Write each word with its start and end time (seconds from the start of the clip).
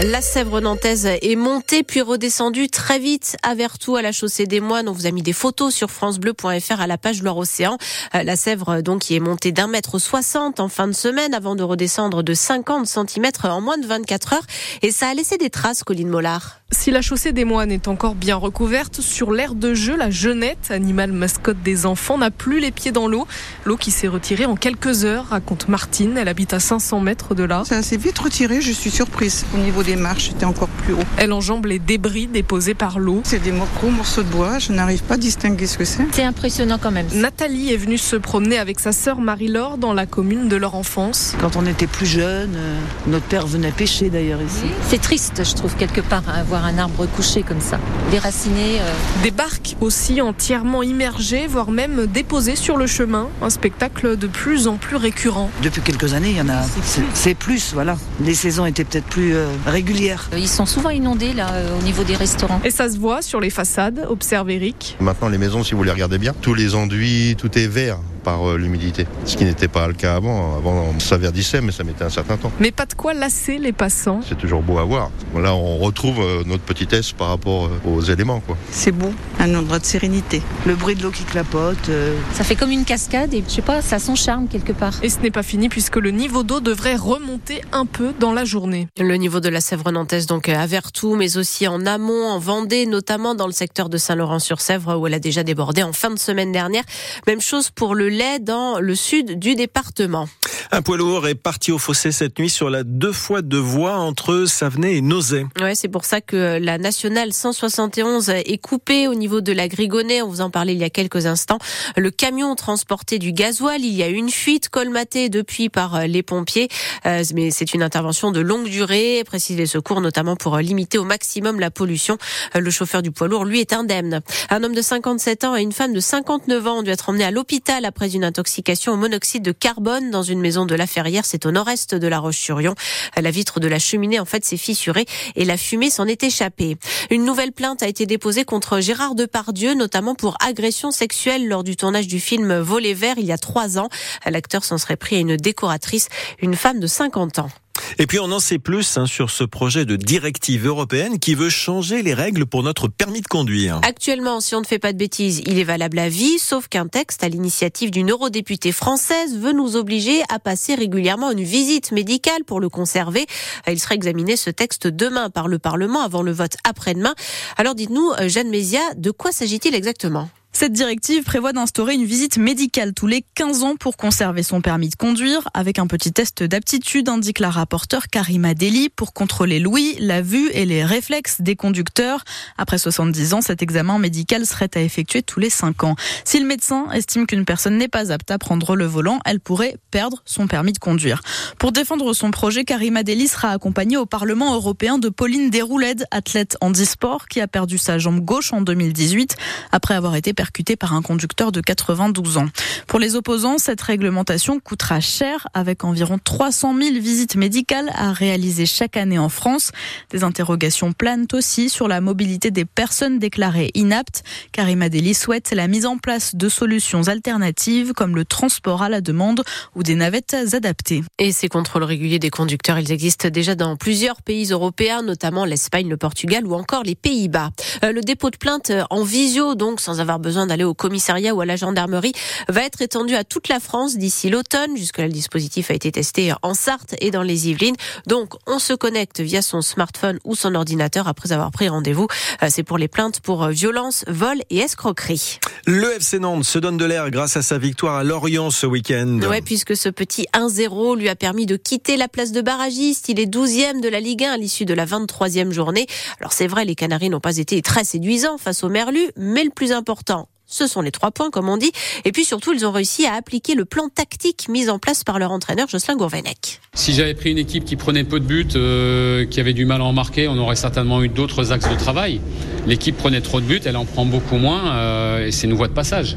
La 0.00 0.22
Sèvre 0.22 0.60
nantaise 0.60 1.06
est 1.06 1.34
montée 1.34 1.82
puis 1.82 2.02
redescendue 2.02 2.68
très 2.68 3.00
vite 3.00 3.36
à 3.42 3.56
Vertou 3.56 3.96
à 3.96 4.02
la 4.02 4.12
chaussée 4.12 4.46
des 4.46 4.60
Moines. 4.60 4.88
On 4.88 4.92
vous 4.92 5.08
a 5.08 5.10
mis 5.10 5.22
des 5.22 5.32
photos 5.32 5.74
sur 5.74 5.90
francebleu.fr 5.90 6.80
à 6.80 6.86
la 6.86 6.96
page 6.96 7.20
Loire-Océan. 7.20 7.78
Euh, 8.14 8.22
la 8.22 8.36
Sèvre 8.36 8.80
donc 8.80 9.00
qui 9.00 9.16
est 9.16 9.20
montée 9.20 9.50
d'un 9.50 9.66
mètre 9.66 9.98
soixante 9.98 10.60
en 10.60 10.68
fin 10.68 10.86
de 10.86 10.92
semaine 10.92 11.34
avant 11.34 11.56
de 11.56 11.64
redescendre 11.64 12.22
de 12.22 12.32
50 12.32 12.86
cm 12.86 13.26
en 13.42 13.60
moins 13.60 13.76
de 13.76 13.86
24 13.88 14.34
heures. 14.34 14.46
Et 14.82 14.92
ça 14.92 15.08
a 15.08 15.14
laissé 15.14 15.36
des 15.36 15.50
traces, 15.50 15.82
Colline 15.82 16.10
Mollard. 16.10 16.60
Si 16.70 16.90
la 16.90 17.00
chaussée 17.00 17.32
des 17.32 17.46
moines 17.46 17.72
est 17.72 17.88
encore 17.88 18.14
bien 18.14 18.36
recouverte, 18.36 19.00
sur 19.00 19.32
l'aire 19.32 19.54
de 19.54 19.72
jeu, 19.72 19.96
la 19.96 20.10
jeunette, 20.10 20.70
animal 20.70 21.12
mascotte 21.12 21.62
des 21.62 21.86
enfants, 21.86 22.18
n'a 22.18 22.30
plus 22.30 22.60
les 22.60 22.70
pieds 22.70 22.92
dans 22.92 23.08
l'eau. 23.08 23.26
L'eau 23.64 23.78
qui 23.78 23.90
s'est 23.90 24.06
retirée 24.06 24.44
en 24.44 24.54
quelques 24.54 25.06
heures, 25.06 25.28
raconte 25.30 25.68
Martine. 25.68 26.18
Elle 26.18 26.28
habite 26.28 26.52
à 26.52 26.60
500 26.60 27.00
mètres 27.00 27.34
de 27.34 27.42
là. 27.42 27.62
Ça 27.64 27.82
s'est 27.82 27.96
vite 27.96 28.18
retiré, 28.18 28.60
je 28.60 28.70
suis 28.70 28.90
surprise. 28.90 29.46
Au 29.54 29.58
niveau 29.58 29.82
des 29.88 29.96
marches, 29.96 30.28
c'était 30.28 30.44
encore 30.44 30.68
plus 30.68 30.92
haut. 30.92 31.02
Elle 31.16 31.32
enjambe 31.32 31.64
les 31.64 31.78
débris 31.78 32.26
déposés 32.26 32.74
par 32.74 32.98
l'eau. 32.98 33.22
C'est 33.24 33.42
des 33.42 33.52
gros 33.80 33.90
morceaux 33.90 34.22
de 34.22 34.28
bois, 34.28 34.58
je 34.58 34.70
n'arrive 34.72 35.02
pas 35.02 35.14
à 35.14 35.16
distinguer 35.16 35.66
ce 35.66 35.78
que 35.78 35.86
c'est. 35.86 36.02
C'est 36.12 36.24
impressionnant 36.24 36.78
quand 36.80 36.90
même. 36.90 37.06
Nathalie 37.14 37.72
est 37.72 37.78
venue 37.78 37.96
se 37.96 38.16
promener 38.16 38.58
avec 38.58 38.80
sa 38.80 38.92
sœur 38.92 39.18
Marie-Laure 39.18 39.78
dans 39.78 39.94
la 39.94 40.04
commune 40.04 40.48
de 40.48 40.56
leur 40.56 40.74
enfance. 40.74 41.34
Quand 41.40 41.56
on 41.56 41.64
était 41.64 41.86
plus 41.86 42.04
jeune, 42.04 42.54
euh, 42.54 42.78
notre 43.06 43.24
père 43.24 43.46
venait 43.46 43.70
pêcher 43.70 44.10
d'ailleurs 44.10 44.42
ici. 44.42 44.66
C'est 44.88 45.00
triste, 45.00 45.42
je 45.42 45.54
trouve, 45.54 45.74
quelque 45.74 46.02
part, 46.02 46.22
à 46.28 46.42
voir 46.42 46.66
un 46.66 46.76
arbre 46.76 47.06
couché 47.06 47.42
comme 47.42 47.62
ça, 47.62 47.78
déraciné. 48.10 48.80
euh. 48.80 49.22
Des 49.22 49.30
barques 49.30 49.74
aussi 49.80 50.20
entièrement 50.20 50.82
immergées, 50.82 51.46
voire 51.46 51.70
même 51.70 52.06
déposées 52.06 52.56
sur 52.56 52.76
le 52.76 52.86
chemin. 52.86 53.28
Un 53.40 53.48
spectacle 53.50 54.18
de 54.18 54.26
plus 54.26 54.68
en 54.68 54.76
plus 54.76 54.96
récurrent. 54.96 55.50
Depuis 55.62 55.80
quelques 55.80 56.12
années, 56.12 56.30
il 56.32 56.36
y 56.36 56.42
en 56.42 56.50
a. 56.50 56.62
C'est 56.84 57.02
c'est 57.14 57.34
plus, 57.34 57.72
voilà. 57.72 57.96
Les 58.22 58.34
saisons 58.34 58.66
étaient 58.66 58.84
peut-être 58.84 59.06
plus 59.06 59.34
euh, 59.34 59.46
régulières. 59.78 60.28
Ils 60.36 60.48
sont 60.48 60.66
souvent 60.66 60.90
inondés 60.90 61.32
là 61.32 61.52
euh, 61.52 61.78
au 61.78 61.82
niveau 61.82 62.02
des 62.02 62.16
restaurants. 62.16 62.60
Et 62.64 62.70
ça 62.70 62.88
se 62.88 62.98
voit 62.98 63.22
sur 63.22 63.38
les 63.38 63.50
façades, 63.50 64.04
observe 64.08 64.50
Eric. 64.50 64.96
Maintenant, 64.98 65.28
les 65.28 65.38
maisons, 65.38 65.62
si 65.62 65.76
vous 65.76 65.84
les 65.84 65.92
regardez 65.92 66.18
bien, 66.18 66.34
tous 66.42 66.54
les 66.54 66.74
enduits, 66.74 67.36
tout 67.38 67.56
est 67.56 67.68
vert 67.68 68.00
par 68.28 68.46
euh, 68.46 68.58
l'humidité. 68.58 69.06
Ce 69.24 69.38
qui 69.38 69.44
n'était 69.46 69.68
pas 69.68 69.86
le 69.88 69.94
cas 69.94 70.14
avant. 70.16 70.56
Avant, 70.58 70.98
ça 70.98 71.16
verdissait, 71.16 71.62
mais 71.62 71.72
ça 71.72 71.82
mettait 71.82 72.04
un 72.04 72.10
certain 72.10 72.36
temps. 72.36 72.52
Mais 72.60 72.70
pas 72.72 72.84
de 72.84 72.92
quoi 72.92 73.14
lasser 73.14 73.56
les 73.56 73.72
passants. 73.72 74.20
C'est 74.28 74.36
toujours 74.36 74.60
beau 74.62 74.76
à 74.78 74.84
voir. 74.84 75.10
Là, 75.34 75.54
on 75.54 75.78
retrouve 75.78 76.18
euh, 76.20 76.42
notre 76.44 76.62
petitesse 76.62 77.12
par 77.12 77.28
rapport 77.28 77.66
euh, 77.66 77.88
aux 77.88 78.02
éléments. 78.02 78.40
Quoi. 78.40 78.58
C'est 78.70 78.92
beau, 78.92 79.10
un 79.40 79.54
endroit 79.54 79.78
de 79.78 79.86
sérénité. 79.86 80.42
Le 80.66 80.74
bruit 80.74 80.94
de 80.94 81.02
l'eau 81.02 81.10
qui 81.10 81.24
clapote. 81.24 81.88
euh, 81.88 82.14
Ça 82.34 82.44
fait 82.44 82.54
comme 82.54 82.70
une 82.70 82.84
cascade 82.84 83.32
et 83.32 83.42
je 83.48 83.50
sais 83.54 83.62
pas, 83.62 83.80
ça 83.80 83.96
a 83.96 83.98
son 83.98 84.14
charme 84.14 84.46
quelque 84.46 84.72
part. 84.72 84.92
Et 85.02 85.08
ce 85.08 85.20
n'est 85.20 85.30
pas 85.30 85.42
fini 85.42 85.70
puisque 85.70 85.96
le 85.96 86.10
niveau 86.10 86.42
d'eau 86.42 86.60
devrait 86.60 86.96
remonter 86.96 87.62
un 87.72 87.86
peu 87.86 88.12
dans 88.20 88.32
la 88.34 88.44
journée. 88.44 88.88
Le 88.98 89.16
niveau 89.16 89.40
de 89.40 89.48
la 89.48 89.62
Sèvre 89.62 89.90
nantaise 89.90 90.26
donc 90.26 90.50
à 90.50 90.66
Vertou, 90.66 91.16
mais 91.16 91.38
aussi 91.38 91.66
en 91.66 91.86
amont, 91.86 92.26
en 92.28 92.38
Vendée, 92.38 92.84
notamment 92.84 93.34
dans 93.34 93.46
le 93.46 93.52
secteur 93.52 93.88
de 93.88 93.96
Saint-Laurent-sur-Sèvre 93.96 94.98
où 94.98 95.06
elle 95.06 95.14
a 95.14 95.18
déjà 95.18 95.42
débordé 95.44 95.82
en 95.82 95.94
fin 95.94 96.10
de 96.10 96.18
semaine 96.18 96.52
dernière. 96.52 96.84
Même 97.26 97.40
chose 97.40 97.70
pour 97.70 97.94
le 97.94 98.08
dans 98.40 98.80
le 98.80 98.94
sud 98.96 99.38
du 99.38 99.54
département. 99.54 100.28
Un 100.70 100.82
poids 100.82 100.98
lourd 100.98 101.26
est 101.26 101.34
parti 101.34 101.72
au 101.72 101.78
fossé 101.78 102.12
cette 102.12 102.38
nuit 102.38 102.50
sur 102.50 102.68
la 102.68 102.82
deux 102.84 103.12
fois 103.12 103.40
deux 103.40 103.56
voies 103.58 103.96
entre 103.96 104.44
Savenay 104.44 104.96
et 104.96 105.00
Nozay. 105.00 105.46
Ouais, 105.60 105.74
c'est 105.74 105.88
pour 105.88 106.04
ça 106.04 106.20
que 106.20 106.58
la 106.60 106.76
nationale 106.76 107.32
171 107.32 108.28
est 108.28 108.58
coupée 108.58 109.08
au 109.08 109.14
niveau 109.14 109.40
de 109.40 109.52
la 109.52 109.66
Grigonnet. 109.66 110.20
On 110.20 110.28
vous 110.28 110.42
en 110.42 110.50
parlait 110.50 110.74
il 110.74 110.78
y 110.78 110.84
a 110.84 110.90
quelques 110.90 111.24
instants. 111.24 111.56
Le 111.96 112.10
camion 112.10 112.54
transportait 112.54 113.18
du 113.18 113.32
gasoil. 113.32 113.80
Il 113.80 113.94
y 113.94 114.02
a 114.02 114.08
une 114.08 114.28
fuite 114.28 114.68
colmatée 114.68 115.30
depuis 115.30 115.70
par 115.70 116.06
les 116.06 116.22
pompiers. 116.22 116.68
Euh, 117.06 117.24
mais 117.34 117.50
c'est 117.50 117.72
une 117.72 117.82
intervention 117.82 118.30
de 118.30 118.40
longue 118.40 118.68
durée, 118.68 119.22
précise 119.24 119.56
les 119.56 119.66
secours, 119.66 120.02
notamment 120.02 120.36
pour 120.36 120.58
limiter 120.58 120.98
au 120.98 121.04
maximum 121.04 121.60
la 121.60 121.70
pollution. 121.70 122.18
Euh, 122.56 122.60
Le 122.60 122.70
chauffeur 122.70 123.00
du 123.00 123.10
poids 123.10 123.26
lourd, 123.26 123.46
lui, 123.46 123.60
est 123.60 123.72
indemne. 123.72 124.20
Un 124.50 124.62
homme 124.62 124.74
de 124.74 124.82
57 124.82 125.44
ans 125.44 125.56
et 125.56 125.62
une 125.62 125.72
femme 125.72 125.94
de 125.94 126.00
59 126.00 126.66
ans 126.66 126.78
ont 126.80 126.82
dû 126.82 126.90
être 126.90 127.08
emmenés 127.08 127.24
à 127.24 127.30
l'hôpital 127.30 127.86
après 127.86 128.14
une 128.14 128.24
intoxication 128.24 128.92
au 128.92 128.96
monoxyde 128.96 129.42
de 129.42 129.52
carbone 129.52 130.10
dans 130.10 130.22
une 130.22 130.40
maison 130.40 130.57
de 130.66 130.74
la 130.74 130.86
Ferrière. 130.86 131.24
C'est 131.24 131.46
au 131.46 131.50
nord-est 131.50 131.94
de 131.94 132.06
la 132.06 132.18
Roche-sur-Yon. 132.18 132.74
La 133.20 133.30
vitre 133.30 133.60
de 133.60 133.68
la 133.68 133.78
cheminée, 133.78 134.20
en 134.20 134.24
fait, 134.24 134.44
s'est 134.44 134.56
fissurée 134.56 135.06
et 135.36 135.44
la 135.44 135.56
fumée 135.56 135.90
s'en 135.90 136.06
est 136.06 136.22
échappée. 136.22 136.76
Une 137.10 137.24
nouvelle 137.24 137.52
plainte 137.52 137.82
a 137.82 137.88
été 137.88 138.06
déposée 138.06 138.44
contre 138.44 138.80
Gérard 138.80 139.14
Depardieu, 139.14 139.74
notamment 139.74 140.14
pour 140.14 140.36
agression 140.40 140.90
sexuelle 140.90 141.48
lors 141.48 141.64
du 141.64 141.76
tournage 141.76 142.06
du 142.06 142.20
film 142.20 142.58
Volet 142.58 142.94
vert 142.94 143.16
il 143.18 143.26
y 143.26 143.32
a 143.32 143.38
trois 143.38 143.78
ans. 143.78 143.88
L'acteur 144.26 144.64
s'en 144.64 144.78
serait 144.78 144.96
pris 144.96 145.16
à 145.16 145.20
une 145.20 145.36
décoratrice, 145.36 146.08
une 146.40 146.54
femme 146.54 146.80
de 146.80 146.86
50 146.86 147.38
ans. 147.40 147.50
Et 147.98 148.06
puis 148.06 148.18
on 148.18 148.30
en 148.32 148.40
sait 148.40 148.58
plus 148.58 148.96
hein, 148.96 149.06
sur 149.06 149.30
ce 149.30 149.44
projet 149.44 149.84
de 149.84 149.96
directive 149.96 150.66
européenne 150.66 151.18
qui 151.18 151.34
veut 151.34 151.50
changer 151.50 152.02
les 152.02 152.14
règles 152.14 152.46
pour 152.46 152.62
notre 152.62 152.88
permis 152.88 153.20
de 153.20 153.26
conduire. 153.26 153.80
Actuellement, 153.82 154.40
si 154.40 154.54
on 154.54 154.60
ne 154.60 154.66
fait 154.66 154.78
pas 154.78 154.92
de 154.92 154.98
bêtises, 154.98 155.42
il 155.46 155.58
est 155.58 155.64
valable 155.64 155.98
à 155.98 156.08
vie, 156.08 156.38
sauf 156.38 156.68
qu'un 156.68 156.86
texte 156.86 157.24
à 157.24 157.28
l'initiative 157.28 157.90
d'une 157.90 158.10
eurodéputée 158.10 158.72
française 158.72 159.36
veut 159.36 159.52
nous 159.52 159.76
obliger 159.76 160.22
à 160.28 160.38
passer 160.38 160.74
régulièrement 160.74 161.30
une 161.30 161.42
visite 161.42 161.92
médicale 161.92 162.44
pour 162.44 162.60
le 162.60 162.68
conserver. 162.68 163.26
Il 163.66 163.78
sera 163.78 163.94
examiné 163.94 164.36
ce 164.36 164.50
texte 164.50 164.86
demain 164.86 165.30
par 165.30 165.48
le 165.48 165.58
Parlement 165.58 166.00
avant 166.02 166.22
le 166.22 166.32
vote 166.32 166.56
après-demain. 166.64 167.14
Alors 167.56 167.74
dites-nous, 167.74 168.12
Jeanne 168.26 168.50
Mézia, 168.50 168.80
de 168.96 169.10
quoi 169.10 169.32
s'agit-il 169.32 169.74
exactement? 169.74 170.28
Cette 170.58 170.72
directive 170.72 171.22
prévoit 171.22 171.52
d'instaurer 171.52 171.94
une 171.94 172.04
visite 172.04 172.36
médicale 172.36 172.92
tous 172.92 173.06
les 173.06 173.24
15 173.36 173.62
ans 173.62 173.76
pour 173.76 173.96
conserver 173.96 174.42
son 174.42 174.60
permis 174.60 174.88
de 174.88 174.96
conduire, 174.96 175.48
avec 175.54 175.78
un 175.78 175.86
petit 175.86 176.12
test 176.12 176.42
d'aptitude, 176.42 177.08
indique 177.08 177.38
la 177.38 177.48
rapporteure 177.48 178.08
Karima 178.08 178.54
Deli, 178.54 178.88
pour 178.88 179.12
contrôler 179.12 179.60
l'ouïe, 179.60 179.94
la 180.00 180.20
vue 180.20 180.50
et 180.50 180.64
les 180.64 180.84
réflexes 180.84 181.42
des 181.42 181.54
conducteurs. 181.54 182.24
Après 182.56 182.76
70 182.76 183.34
ans, 183.34 183.40
cet 183.40 183.62
examen 183.62 184.00
médical 184.00 184.44
serait 184.46 184.70
à 184.74 184.80
effectuer 184.80 185.22
tous 185.22 185.38
les 185.38 185.48
5 185.48 185.84
ans. 185.84 185.94
Si 186.24 186.40
le 186.40 186.44
médecin 186.44 186.90
estime 186.90 187.28
qu'une 187.28 187.44
personne 187.44 187.78
n'est 187.78 187.86
pas 187.86 188.10
apte 188.10 188.32
à 188.32 188.38
prendre 188.38 188.74
le 188.74 188.84
volant, 188.84 189.20
elle 189.24 189.38
pourrait 189.38 189.76
perdre 189.92 190.22
son 190.24 190.48
permis 190.48 190.72
de 190.72 190.80
conduire. 190.80 191.22
Pour 191.60 191.70
défendre 191.70 192.12
son 192.14 192.32
projet, 192.32 192.64
Karima 192.64 193.04
Deli 193.04 193.28
sera 193.28 193.50
accompagnée 193.50 193.96
au 193.96 194.06
Parlement 194.06 194.56
européen 194.56 194.98
de 194.98 195.08
Pauline 195.08 195.50
Desrouledes, 195.50 196.04
athlète 196.10 196.56
handisport, 196.60 197.28
qui 197.28 197.40
a 197.40 197.46
perdu 197.46 197.78
sa 197.78 197.98
jambe 197.98 198.24
gauche 198.24 198.52
en 198.52 198.60
2018 198.60 199.36
après 199.70 199.94
avoir 199.94 200.16
été 200.16 200.32
percuté 200.48 200.76
par 200.76 200.94
un 200.94 201.02
conducteur 201.02 201.52
de 201.52 201.60
92 201.60 202.38
ans. 202.38 202.46
Pour 202.86 202.98
les 202.98 203.16
opposants, 203.16 203.58
cette 203.58 203.82
réglementation 203.82 204.60
coûtera 204.60 204.98
cher 204.98 205.46
avec 205.52 205.84
environ 205.84 206.18
300 206.18 206.74
000 206.74 206.94
visites 207.02 207.36
médicales 207.36 207.90
à 207.92 208.12
réaliser 208.12 208.64
chaque 208.64 208.96
année 208.96 209.18
en 209.18 209.28
France. 209.28 209.72
Des 210.08 210.24
interrogations 210.24 210.94
planent 210.94 211.26
aussi 211.34 211.68
sur 211.68 211.86
la 211.86 212.00
mobilité 212.00 212.50
des 212.50 212.64
personnes 212.64 213.18
déclarées 213.18 213.70
inaptes. 213.74 214.22
Karima 214.52 214.88
Deli 214.88 215.12
souhaite 215.12 215.52
la 215.52 215.68
mise 215.68 215.84
en 215.84 215.98
place 215.98 216.34
de 216.34 216.48
solutions 216.48 217.08
alternatives 217.08 217.92
comme 217.92 218.16
le 218.16 218.24
transport 218.24 218.80
à 218.80 218.88
la 218.88 219.02
demande 219.02 219.42
ou 219.74 219.82
des 219.82 219.96
navettes 219.96 220.34
adaptées. 220.54 221.02
Et 221.18 221.30
ces 221.30 221.48
contrôles 221.50 221.84
réguliers 221.84 222.18
des 222.18 222.30
conducteurs, 222.30 222.78
ils 222.78 222.90
existent 222.90 223.28
déjà 223.28 223.54
dans 223.54 223.76
plusieurs 223.76 224.22
pays 224.22 224.46
européens, 224.46 225.02
notamment 225.02 225.44
l'Espagne, 225.44 225.90
le 225.90 225.98
Portugal 225.98 226.46
ou 226.46 226.54
encore 226.54 226.84
les 226.84 226.94
Pays-Bas. 226.94 227.50
Euh, 227.84 227.92
le 227.92 228.00
dépôt 228.00 228.30
de 228.30 228.38
plainte 228.38 228.72
en 228.88 229.02
visio, 229.02 229.54
donc 229.54 229.80
sans 229.80 230.00
avoir 230.00 230.18
besoin 230.18 230.27
d'aller 230.46 230.64
au 230.64 230.74
commissariat 230.74 231.34
ou 231.34 231.40
à 231.40 231.46
la 231.46 231.56
gendarmerie, 231.56 232.12
va 232.48 232.62
être 232.62 232.82
étendu 232.82 233.14
à 233.14 233.24
toute 233.24 233.48
la 233.48 233.60
France 233.60 233.96
d'ici 233.96 234.30
l'automne. 234.30 234.76
Jusque-là, 234.76 235.06
le 235.06 235.12
dispositif 235.12 235.70
a 235.70 235.74
été 235.74 235.92
testé 235.92 236.32
en 236.42 236.54
Sarthe 236.54 236.94
et 237.00 237.10
dans 237.10 237.22
les 237.22 237.48
Yvelines. 237.48 237.76
Donc, 238.06 238.34
on 238.46 238.58
se 238.58 238.72
connecte 238.72 239.20
via 239.20 239.42
son 239.42 239.62
smartphone 239.62 240.18
ou 240.24 240.34
son 240.34 240.54
ordinateur 240.54 241.08
après 241.08 241.32
avoir 241.32 241.50
pris 241.50 241.68
rendez-vous. 241.68 242.06
Euh, 242.42 242.48
C'est 242.50 242.62
pour 242.62 242.78
les 242.78 242.88
plaintes 242.88 243.20
pour 243.20 243.44
euh, 243.44 243.50
violence, 243.50 244.04
vol 244.08 244.38
et 244.50 244.58
escroquerie. 244.58 245.38
Le 245.66 245.96
FC 245.96 246.18
Nantes 246.18 246.44
se 246.44 246.58
donne 246.58 246.76
de 246.76 246.84
l'air 246.84 247.10
grâce 247.10 247.36
à 247.36 247.42
sa 247.42 247.58
victoire 247.58 247.96
à 247.96 248.04
Lorient 248.04 248.50
ce 248.50 248.66
week-end. 248.66 249.20
Ouais, 249.28 249.42
puisque 249.42 249.76
ce 249.76 249.88
petit 249.88 250.26
1-0 250.34 250.96
lui 250.96 251.08
a 251.08 251.16
permis 251.16 251.46
de 251.46 251.56
quitter 251.56 251.96
la 251.96 252.08
place 252.08 252.32
de 252.32 252.40
barragiste. 252.40 253.08
Il 253.08 253.20
est 253.20 253.26
12e 253.26 253.80
de 253.80 253.88
la 253.88 254.00
Ligue 254.00 254.24
1 254.24 254.32
à 254.32 254.36
l'issue 254.36 254.64
de 254.64 254.74
la 254.74 254.86
23e 254.86 255.52
journée. 255.52 255.86
Alors 256.20 256.32
c'est 256.32 256.46
vrai, 256.46 256.64
les 256.64 256.74
Canaries 256.74 257.10
n'ont 257.10 257.20
pas 257.20 257.36
été 257.36 257.60
très 257.62 257.84
séduisants 257.84 258.38
face 258.38 258.64
au 258.64 258.68
Merlu, 258.68 259.10
mais 259.16 259.44
le 259.44 259.50
plus 259.50 259.72
important, 259.72 260.17
ce 260.48 260.66
sont 260.66 260.80
les 260.80 260.90
trois 260.90 261.10
points, 261.10 261.30
comme 261.30 261.48
on 261.48 261.56
dit. 261.56 261.70
Et 262.04 262.12
puis 262.12 262.24
surtout, 262.24 262.52
ils 262.52 262.66
ont 262.66 262.72
réussi 262.72 263.06
à 263.06 263.14
appliquer 263.14 263.54
le 263.54 263.64
plan 263.64 263.88
tactique 263.88 264.48
mis 264.48 264.68
en 264.68 264.78
place 264.78 265.04
par 265.04 265.18
leur 265.18 265.30
entraîneur 265.30 265.68
Jocelyn 265.68 265.96
Gourvenec. 265.96 266.60
Si 266.74 266.92
j'avais 266.92 267.14
pris 267.14 267.30
une 267.30 267.38
équipe 267.38 267.64
qui 267.64 267.76
prenait 267.76 268.04
peu 268.04 268.18
de 268.18 268.24
buts, 268.24 268.48
euh, 268.56 269.26
qui 269.26 269.40
avait 269.40 269.52
du 269.52 269.66
mal 269.66 269.80
à 269.80 269.84
en 269.84 269.92
marquer, 269.92 270.26
on 270.26 270.38
aurait 270.38 270.56
certainement 270.56 271.02
eu 271.02 271.08
d'autres 271.08 271.52
axes 271.52 271.68
de 271.68 271.76
travail. 271.76 272.20
L'équipe 272.66 272.96
prenait 272.96 273.20
trop 273.20 273.40
de 273.40 273.46
buts, 273.46 273.60
elle 273.64 273.76
en 273.76 273.84
prend 273.84 274.04
beaucoup 274.04 274.36
moins, 274.36 274.74
euh, 274.74 275.26
et 275.26 275.32
c'est 275.32 275.46
une 275.46 275.54
voie 275.54 275.68
de 275.68 275.74
passage. 275.74 276.16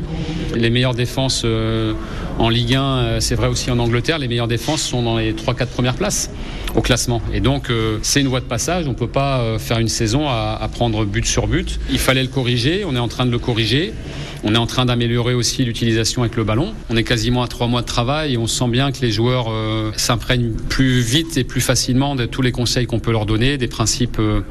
Les 0.56 0.70
meilleures 0.70 0.94
défenses 0.94 1.44
euh, 1.46 1.94
en 2.40 2.50
Ligue 2.50 2.76
1, 2.76 2.82
euh, 2.82 3.20
c'est 3.20 3.36
vrai 3.36 3.48
aussi 3.48 3.72
en 3.72 3.80
Angleterre, 3.80 4.20
les 4.20 4.28
meilleures 4.28 4.48
défenses 4.48 4.82
sont 4.82 5.02
dans 5.02 5.18
les 5.18 5.34
3-4 5.34 5.68
premières 5.68 5.96
places. 5.96 6.30
au 6.76 6.82
classement. 6.82 7.22
Et 7.34 7.42
donc, 7.42 7.70
euh, 7.70 7.98
c'est 8.02 8.22
une 8.22 8.30
voie 8.30 8.40
de 8.40 8.46
passage. 8.46 8.86
On 8.88 8.92
ne 8.92 8.96
peut 8.96 9.08
pas 9.08 9.60
faire 9.60 9.80
une 9.80 9.90
saison 9.90 10.30
à, 10.30 10.58
à, 10.62 10.68
prendre 10.70 11.04
but 11.04 11.26
sur 11.26 11.48
but. 11.48 11.80
Il 11.90 12.00
fallait 12.00 12.22
le 12.22 12.30
corriger. 12.30 12.86
On 12.86 12.96
est 12.96 13.00
en 13.00 13.10
train 13.10 13.26
de 13.26 13.32
le 13.32 13.40
corriger. 13.40 13.94
On 14.44 14.56
est 14.56 14.58
en 14.58 14.66
train 14.66 14.86
d'améliorer 14.86 15.36
aussi 15.36 15.64
l'utilisation 15.64 16.24
avec 16.24 16.36
le 16.36 16.44
ballon. 16.44 16.74
On 16.90 16.98
est 16.98 17.04
quasiment 17.04 17.44
à 17.44 17.48
trois 17.48 17.68
mois 17.68 17.82
de 17.82 17.86
travail 17.86 18.34
et 18.34 18.38
on 18.38 18.48
sent 18.48 18.70
bien 18.70 18.92
que 18.92 19.02
les 19.02 19.12
joueurs 19.12 19.52
euh, 19.52 19.92
s'imprègnent 19.96 20.54
plus 20.68 21.02
vite 21.02 21.38
et 21.38 21.44
plus 21.44 21.62
facilement 21.62 22.16
de 22.16 22.26
tous 22.26 22.42
les 22.42 22.52
conseils 22.52 22.88
qu'on 22.88 23.00
peut 23.00 23.12
leur 23.12 23.28
donner, 23.28 23.60
des 23.60 23.68
principes 23.68 24.18
euh, 24.20 24.42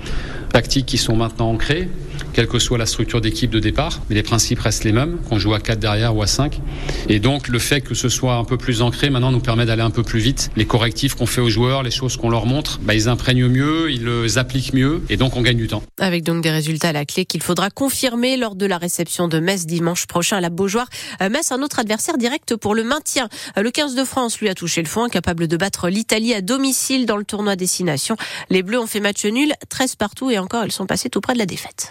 tactiques 0.53 0.87
qui 0.87 0.97
sont 0.97 1.17
maintenant 1.17 1.51
ancrés 1.51 1.89
quelle 2.33 2.47
que 2.47 2.59
soit 2.59 2.79
la 2.79 2.87
structure 2.87 3.21
d'équipe 3.21 3.51
de 3.51 3.61
départ, 3.61 4.01
mais 4.09 4.15
les 4.15 4.23
principes 4.23 4.61
restent 4.61 4.85
les 4.85 4.93
mêmes, 4.93 5.19
qu'on 5.29 5.39
joue 5.39 5.55
à 5.55 5.61
4 5.61 5.79
derrière 5.79 6.15
ou 6.15 6.23
à 6.23 6.27
5. 6.27 6.61
Et 7.09 7.19
donc 7.19 7.49
le 7.49 7.59
fait 7.59 7.81
que 7.81 7.95
ce 7.95 8.09
soit 8.09 8.35
un 8.35 8.45
peu 8.45 8.57
plus 8.57 8.83
ancré 8.83 9.11
maintenant 9.11 9.33
nous 9.33 9.41
permet 9.41 9.67
d'aller 9.67 9.83
un 9.83 9.91
peu 9.91 10.03
plus 10.03 10.21
vite. 10.21 10.51
Les 10.57 10.65
correctifs 10.65 11.15
qu'on 11.15 11.27
fait 11.27 11.41
aux 11.41 11.51
joueurs, 11.51 11.83
les 11.83 11.91
choses 11.91 12.17
qu'on 12.17 12.31
leur 12.31 12.47
montre, 12.47 12.79
bah, 12.83 12.95
ils 12.95 13.09
imprègnent 13.09 13.49
mieux, 13.49 13.91
ils 13.91 14.05
les 14.05 14.39
appliquent 14.39 14.75
mieux 14.75 15.03
et 15.09 15.17
donc 15.17 15.37
on 15.37 15.43
gagne 15.43 15.57
du 15.57 15.67
temps. 15.67 15.83
Avec 15.99 16.25
donc 16.25 16.43
des 16.43 16.51
résultats 16.51 16.89
à 16.89 16.93
la 16.93 17.05
clé 17.05 17.25
qu'il 17.25 17.43
faudra 17.43 17.71
confirmer 17.71 18.37
lors 18.37 18.55
de 18.55 18.67
la 18.67 18.79
réception 18.79 19.29
de 19.29 19.39
Metz 19.39 19.67
dimanche 19.67 20.07
prochain 20.07 20.37
à 20.37 20.41
la 20.41 20.51
Beaujoire. 20.51 20.89
Euh, 21.23 21.29
Metz, 21.29 21.53
un 21.53 21.63
autre 21.63 21.79
adversaire 21.79 22.19
direct 22.19 22.57
pour 22.57 22.75
le 22.75 22.85
maintien. 22.85 23.29
Euh, 23.57 23.63
le 23.63 23.71
15 23.71 23.95
de 23.95 24.05
France 24.05 24.41
lui 24.41 24.49
a 24.49 24.55
touché 24.55 24.83
le 24.83 24.89
fond, 24.89 25.05
incapable 25.05 25.49
de 25.49 25.57
battre 25.57 25.89
l'Italie 25.89 26.35
à 26.35 26.41
domicile 26.41 27.07
dans 27.07 27.17
le 27.17 27.25
tournoi 27.25 27.57
Destination. 27.57 28.17
Les 28.51 28.63
Bleus 28.63 28.79
ont 28.79 28.87
fait 28.87 29.01
match 29.01 29.25
nul, 29.25 29.53
13 29.69 29.97
partout 29.97 30.31
et 30.31 30.39
encore 30.39 30.65
ils 30.65 30.73
sont 30.73 30.87
passés 30.87 31.11
tout 31.11 31.21
près 31.21 31.35
de 31.35 31.39
la 31.39 31.47
défaite. 31.47 31.89